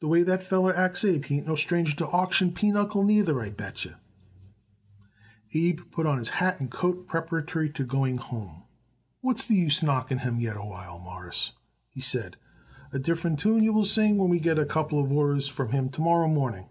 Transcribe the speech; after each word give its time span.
"The 0.00 0.08
way 0.08 0.22
that 0.22 0.42
feller 0.42 0.74
acts, 0.74 1.04
Abe, 1.04 1.22
he 1.26 1.36
ain't 1.36 1.46
no 1.46 1.54
stranger 1.54 1.94
to 1.96 2.06
auction 2.08 2.54
pinochle, 2.54 3.04
neither, 3.04 3.42
I 3.42 3.50
bet 3.50 3.84
yer." 3.84 3.96
Abe 5.52 5.80
put 5.90 6.06
on 6.06 6.16
his 6.16 6.30
hat 6.30 6.60
and 6.60 6.70
coat 6.70 7.06
preparatory 7.06 7.68
to 7.72 7.84
going 7.84 8.16
home. 8.16 8.62
"What's 9.20 9.46
the 9.46 9.54
use 9.54 9.82
knocking 9.82 10.20
him 10.20 10.40
yet 10.40 10.56
a 10.56 10.64
while, 10.64 10.98
Mawruss?" 10.98 11.52
he 11.90 12.00
said. 12.00 12.38
"A 12.90 12.98
different 12.98 13.38
tune 13.38 13.62
you 13.62 13.74
will 13.74 13.84
sing 13.84 14.14
it 14.14 14.18
when 14.18 14.30
we 14.30 14.38
get 14.40 14.58
a 14.58 14.64
couple 14.64 14.98
of 15.04 15.12
orders 15.12 15.46
from 15.46 15.72
him 15.72 15.90
to 15.90 16.00
morrow 16.00 16.26
morning." 16.28 16.70